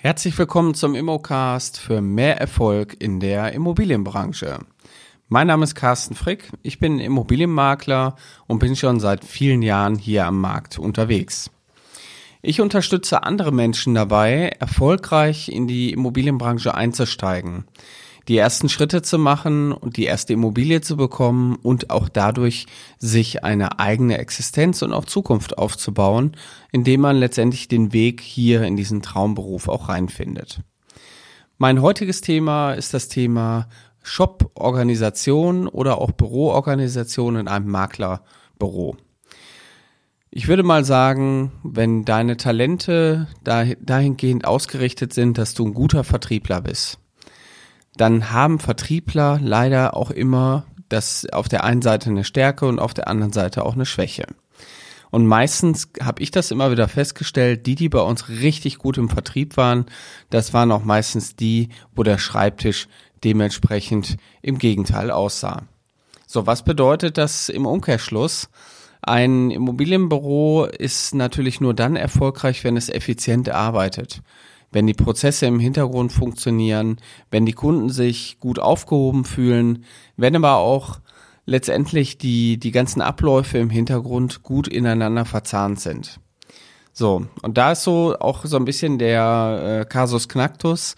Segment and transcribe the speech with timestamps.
[0.00, 4.60] Herzlich willkommen zum Immocast für mehr Erfolg in der Immobilienbranche.
[5.26, 8.14] Mein Name ist Carsten Frick, ich bin Immobilienmakler
[8.46, 11.50] und bin schon seit vielen Jahren hier am Markt unterwegs.
[12.42, 17.64] Ich unterstütze andere Menschen dabei, erfolgreich in die Immobilienbranche einzusteigen
[18.28, 22.66] die ersten Schritte zu machen und die erste Immobilie zu bekommen und auch dadurch
[22.98, 26.36] sich eine eigene Existenz und auch Zukunft aufzubauen,
[26.70, 30.60] indem man letztendlich den Weg hier in diesen Traumberuf auch reinfindet.
[31.56, 33.68] Mein heutiges Thema ist das Thema
[34.02, 38.96] Shop-Organisation oder auch Büroorganisation in einem Maklerbüro.
[40.30, 46.60] Ich würde mal sagen, wenn deine Talente dahingehend ausgerichtet sind, dass du ein guter Vertriebler
[46.60, 46.98] bist,
[48.00, 52.94] dann haben Vertriebler leider auch immer das auf der einen Seite eine Stärke und auf
[52.94, 54.26] der anderen Seite auch eine Schwäche.
[55.10, 59.08] Und meistens habe ich das immer wieder festgestellt, die, die bei uns richtig gut im
[59.08, 59.86] Vertrieb waren,
[60.30, 62.88] das waren auch meistens die, wo der Schreibtisch
[63.24, 65.62] dementsprechend im Gegenteil aussah.
[66.26, 68.50] So, was bedeutet das im Umkehrschluss?
[69.00, 74.22] Ein Immobilienbüro ist natürlich nur dann erfolgreich, wenn es effizient arbeitet
[74.70, 76.98] wenn die Prozesse im Hintergrund funktionieren,
[77.30, 79.84] wenn die Kunden sich gut aufgehoben fühlen,
[80.16, 81.00] wenn aber auch
[81.46, 86.20] letztendlich die, die ganzen Abläufe im Hintergrund gut ineinander verzahnt sind.
[86.92, 90.94] So, und da ist so auch so ein bisschen der äh, Casus Knactus.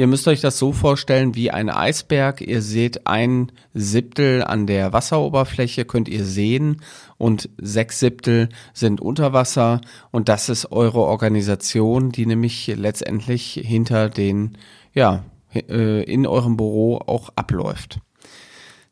[0.00, 2.40] Ihr müsst euch das so vorstellen wie ein Eisberg.
[2.40, 6.80] Ihr seht ein Siebtel an der Wasseroberfläche, könnt ihr sehen
[7.18, 14.08] und sechs Siebtel sind unter Wasser und das ist eure Organisation, die nämlich letztendlich hinter
[14.08, 14.56] den,
[14.94, 17.98] ja, äh, in eurem Büro auch abläuft.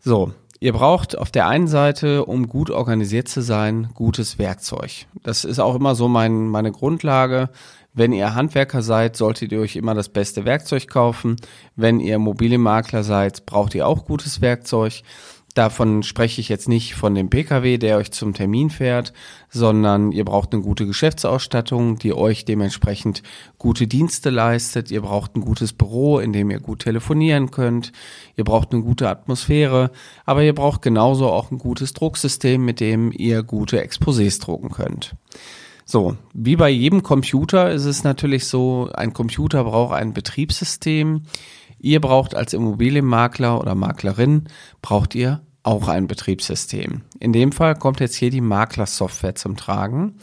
[0.01, 5.07] So, Ihr braucht auf der einen Seite, um gut organisiert zu sein, gutes Werkzeug.
[5.23, 7.51] Das ist auch immer so mein, meine Grundlage.
[7.95, 11.37] Wenn ihr Handwerker seid, solltet ihr euch immer das beste Werkzeug kaufen.
[11.77, 15.03] Wenn ihr Immobilienmakler seid, braucht ihr auch gutes Werkzeug.
[15.59, 19.13] Davon spreche ich jetzt nicht von dem Pkw, der euch zum Termin fährt,
[19.49, 23.25] sondern ihr braucht eine gute Geschäftsausstattung, die euch dementsprechend
[23.59, 24.93] gute Dienste leistet.
[24.93, 27.91] Ihr braucht ein gutes Büro, in dem ihr gut telefonieren könnt.
[28.37, 29.91] Ihr braucht eine gute Atmosphäre,
[30.25, 35.17] aber ihr braucht genauso auch ein gutes Drucksystem, mit dem ihr gute Exposés drucken könnt.
[35.85, 41.23] So, wie bei jedem Computer ist es natürlich so, ein Computer braucht ein Betriebssystem.
[41.81, 44.45] Ihr braucht als Immobilienmakler oder Maklerin,
[44.83, 47.03] braucht ihr auch ein Betriebssystem.
[47.21, 50.15] In dem Fall kommt jetzt hier die Maklersoftware zum Tragen.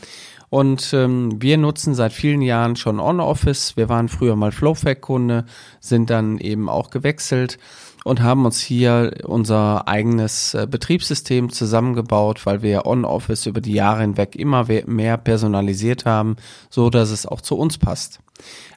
[0.50, 3.78] Und ähm, wir nutzen seit vielen Jahren schon OnOffice.
[3.78, 5.46] Wir waren früher mal Flowfact-Kunde,
[5.80, 7.60] sind dann eben auch gewechselt
[8.06, 14.02] und haben uns hier unser eigenes äh, Betriebssystem zusammengebaut, weil wir On-Office über die Jahre
[14.02, 16.36] hinweg immer mehr personalisiert haben,
[16.70, 18.20] so dass es auch zu uns passt.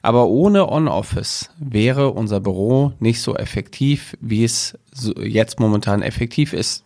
[0.01, 4.75] Aber ohne On-Office wäre unser Büro nicht so effektiv, wie es
[5.21, 6.83] jetzt momentan effektiv ist.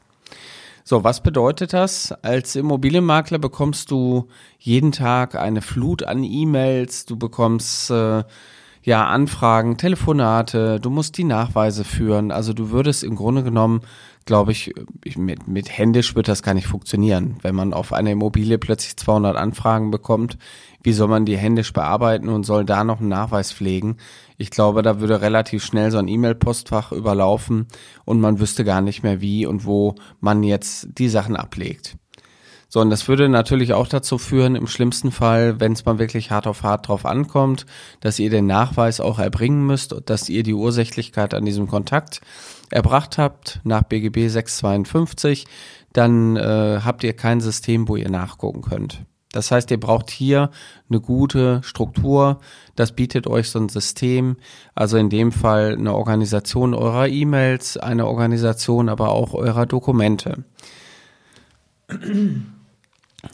[0.84, 2.12] So, was bedeutet das?
[2.24, 4.28] Als Immobilienmakler bekommst du
[4.60, 8.26] jeden Tag eine Flut an E-Mails, du bekommst äh,
[8.84, 12.32] ja, Anfragen, Telefonate, du musst die Nachweise führen.
[12.32, 13.82] Also du würdest im Grunde genommen,
[14.26, 14.74] glaube ich,
[15.16, 17.38] mit, mit händisch wird das gar nicht funktionieren.
[17.42, 20.38] Wenn man auf eine Immobilie plötzlich 200 Anfragen bekommt,
[20.84, 23.98] wie soll man die händisch bearbeiten und soll da noch einen Nachweis pflegen?
[24.38, 27.68] Ich glaube, da würde relativ schnell so ein E-Mail-Postfach überlaufen
[28.04, 31.96] und man wüsste gar nicht mehr, wie und wo man jetzt die Sachen ablegt.
[32.74, 36.32] So, und das würde natürlich auch dazu führen, im schlimmsten Fall, wenn es mal wirklich
[36.32, 37.68] hart auf hart drauf ankommt,
[38.00, 42.22] dass ihr den Nachweis auch erbringen müsst, dass ihr die Ursächlichkeit an diesem Kontakt
[42.72, 45.46] erbracht habt nach BGB 652,
[45.94, 49.06] dann äh, habt ihr kein System, wo ihr nachgucken könnt.
[49.32, 50.50] Das heißt, ihr braucht hier
[50.90, 52.40] eine gute Struktur.
[52.76, 54.38] Das bietet euch so ein System.
[54.74, 60.44] Also in dem Fall eine Organisation eurer E-Mails, eine Organisation aber auch eurer Dokumente.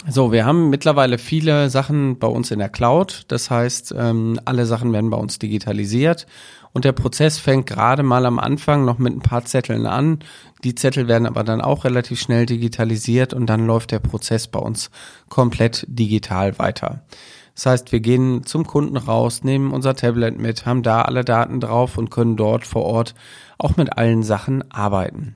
[0.07, 3.25] So, wir haben mittlerweile viele Sachen bei uns in der Cloud.
[3.27, 6.25] Das heißt, ähm, alle Sachen werden bei uns digitalisiert.
[6.71, 10.19] Und der Prozess fängt gerade mal am Anfang noch mit ein paar Zetteln an.
[10.63, 14.59] Die Zettel werden aber dann auch relativ schnell digitalisiert und dann läuft der Prozess bei
[14.59, 14.91] uns
[15.29, 17.01] komplett digital weiter.
[17.55, 21.59] Das heißt, wir gehen zum Kunden raus, nehmen unser Tablet mit, haben da alle Daten
[21.59, 23.15] drauf und können dort vor Ort
[23.57, 25.35] auch mit allen Sachen arbeiten.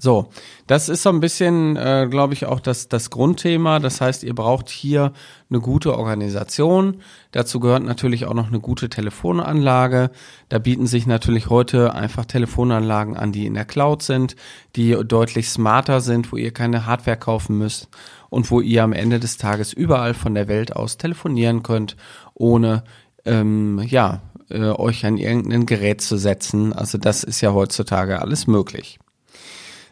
[0.00, 0.28] So,
[0.68, 3.80] das ist so ein bisschen, äh, glaube ich, auch das, das Grundthema.
[3.80, 5.12] Das heißt, ihr braucht hier
[5.50, 6.98] eine gute Organisation.
[7.32, 10.12] Dazu gehört natürlich auch noch eine gute Telefonanlage.
[10.50, 14.36] Da bieten sich natürlich heute einfach Telefonanlagen an, die in der Cloud sind,
[14.76, 17.88] die deutlich smarter sind, wo ihr keine Hardware kaufen müsst
[18.30, 21.96] und wo ihr am Ende des Tages überall von der Welt aus telefonieren könnt,
[22.34, 22.84] ohne
[23.24, 26.72] ähm, ja, äh, euch an irgendein Gerät zu setzen.
[26.72, 29.00] Also das ist ja heutzutage alles möglich.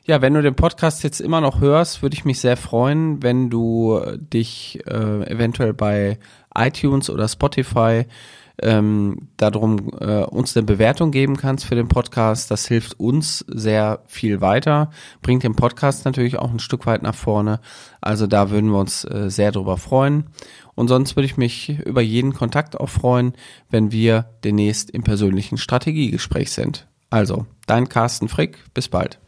[0.07, 3.50] Ja, wenn du den Podcast jetzt immer noch hörst, würde ich mich sehr freuen, wenn
[3.50, 6.18] du dich äh, eventuell bei
[6.56, 8.06] iTunes oder Spotify
[8.62, 12.50] ähm, darum äh, uns eine Bewertung geben kannst für den Podcast.
[12.50, 17.13] Das hilft uns sehr viel weiter, bringt den Podcast natürlich auch ein Stück weit nach
[17.13, 17.60] vorne.
[18.00, 20.27] Also da würden wir uns äh, sehr drüber freuen.
[20.74, 23.33] Und sonst würde ich mich über jeden Kontakt auch freuen,
[23.69, 26.88] wenn wir demnächst im persönlichen Strategiegespräch sind.
[27.10, 29.19] Also, dein Carsten Frick, bis bald.